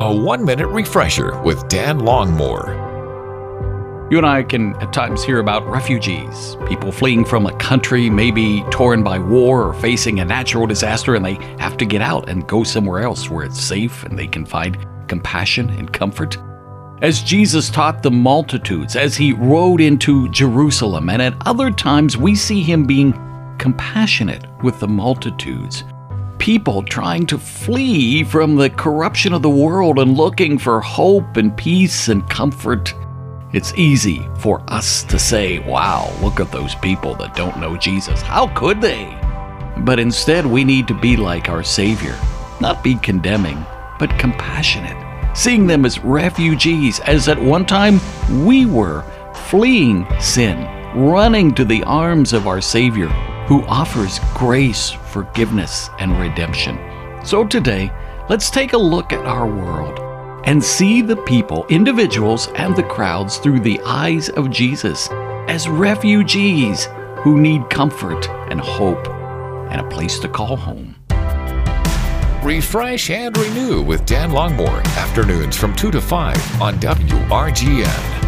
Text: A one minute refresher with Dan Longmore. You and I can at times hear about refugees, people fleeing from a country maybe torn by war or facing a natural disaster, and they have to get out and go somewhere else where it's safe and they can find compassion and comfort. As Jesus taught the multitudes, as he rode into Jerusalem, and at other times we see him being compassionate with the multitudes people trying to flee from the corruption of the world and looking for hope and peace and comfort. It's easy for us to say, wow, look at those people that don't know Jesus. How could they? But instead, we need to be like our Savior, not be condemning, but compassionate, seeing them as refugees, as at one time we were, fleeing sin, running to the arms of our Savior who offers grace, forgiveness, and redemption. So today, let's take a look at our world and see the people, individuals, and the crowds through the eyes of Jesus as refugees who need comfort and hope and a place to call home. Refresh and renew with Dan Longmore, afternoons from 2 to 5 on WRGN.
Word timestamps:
A 0.00 0.14
one 0.14 0.44
minute 0.44 0.68
refresher 0.68 1.36
with 1.42 1.66
Dan 1.66 1.98
Longmore. 1.98 2.68
You 4.12 4.18
and 4.18 4.26
I 4.26 4.44
can 4.44 4.76
at 4.76 4.92
times 4.92 5.24
hear 5.24 5.40
about 5.40 5.66
refugees, 5.66 6.56
people 6.68 6.92
fleeing 6.92 7.24
from 7.24 7.46
a 7.46 7.56
country 7.56 8.08
maybe 8.08 8.62
torn 8.70 9.02
by 9.02 9.18
war 9.18 9.64
or 9.64 9.74
facing 9.74 10.20
a 10.20 10.24
natural 10.24 10.68
disaster, 10.68 11.16
and 11.16 11.24
they 11.24 11.34
have 11.58 11.76
to 11.78 11.84
get 11.84 12.00
out 12.00 12.28
and 12.28 12.46
go 12.46 12.62
somewhere 12.62 13.00
else 13.00 13.28
where 13.28 13.44
it's 13.44 13.60
safe 13.60 14.04
and 14.04 14.16
they 14.16 14.28
can 14.28 14.46
find 14.46 14.78
compassion 15.08 15.68
and 15.70 15.92
comfort. 15.92 16.38
As 17.02 17.20
Jesus 17.20 17.68
taught 17.68 18.04
the 18.04 18.12
multitudes, 18.12 18.94
as 18.94 19.16
he 19.16 19.32
rode 19.32 19.80
into 19.80 20.28
Jerusalem, 20.28 21.10
and 21.10 21.20
at 21.20 21.34
other 21.44 21.72
times 21.72 22.16
we 22.16 22.36
see 22.36 22.62
him 22.62 22.86
being 22.86 23.14
compassionate 23.58 24.46
with 24.62 24.78
the 24.78 24.86
multitudes 24.86 25.82
people 26.38 26.82
trying 26.82 27.26
to 27.26 27.38
flee 27.38 28.24
from 28.24 28.56
the 28.56 28.70
corruption 28.70 29.32
of 29.32 29.42
the 29.42 29.50
world 29.50 29.98
and 29.98 30.16
looking 30.16 30.58
for 30.58 30.80
hope 30.80 31.36
and 31.36 31.56
peace 31.56 32.08
and 32.08 32.28
comfort. 32.30 32.94
It's 33.52 33.74
easy 33.74 34.28
for 34.38 34.62
us 34.68 35.02
to 35.04 35.18
say, 35.18 35.58
wow, 35.60 36.12
look 36.20 36.40
at 36.40 36.52
those 36.52 36.74
people 36.76 37.14
that 37.16 37.34
don't 37.34 37.58
know 37.58 37.76
Jesus. 37.76 38.20
How 38.20 38.48
could 38.54 38.80
they? 38.80 39.06
But 39.78 39.98
instead, 39.98 40.46
we 40.46 40.64
need 40.64 40.86
to 40.88 40.94
be 40.94 41.16
like 41.16 41.48
our 41.48 41.62
Savior, 41.62 42.18
not 42.60 42.84
be 42.84 42.96
condemning, 42.96 43.64
but 43.98 44.18
compassionate, 44.18 44.96
seeing 45.36 45.66
them 45.66 45.84
as 45.84 45.98
refugees, 46.00 47.00
as 47.00 47.28
at 47.28 47.40
one 47.40 47.66
time 47.66 48.00
we 48.44 48.66
were, 48.66 49.02
fleeing 49.48 50.06
sin, 50.20 50.58
running 50.94 51.54
to 51.54 51.64
the 51.64 51.82
arms 51.84 52.32
of 52.32 52.46
our 52.46 52.60
Savior 52.60 53.08
who 53.48 53.64
offers 53.64 54.20
grace, 54.34 54.90
forgiveness, 54.90 55.88
and 55.98 56.20
redemption. 56.20 56.78
So 57.24 57.46
today, 57.46 57.90
let's 58.28 58.50
take 58.50 58.74
a 58.74 58.78
look 58.78 59.10
at 59.10 59.24
our 59.24 59.46
world 59.46 59.98
and 60.44 60.62
see 60.62 61.00
the 61.00 61.16
people, 61.16 61.66
individuals, 61.70 62.48
and 62.56 62.76
the 62.76 62.82
crowds 62.82 63.38
through 63.38 63.60
the 63.60 63.80
eyes 63.86 64.28
of 64.28 64.50
Jesus 64.50 65.08
as 65.48 65.66
refugees 65.66 66.88
who 67.22 67.40
need 67.40 67.70
comfort 67.70 68.28
and 68.50 68.60
hope 68.60 69.08
and 69.70 69.80
a 69.80 69.88
place 69.88 70.18
to 70.18 70.28
call 70.28 70.54
home. 70.54 70.94
Refresh 72.42 73.08
and 73.08 73.36
renew 73.36 73.80
with 73.80 74.04
Dan 74.04 74.30
Longmore, 74.30 74.84
afternoons 74.96 75.56
from 75.56 75.74
2 75.74 75.90
to 75.90 76.02
5 76.02 76.60
on 76.62 76.74
WRGN. 76.74 78.27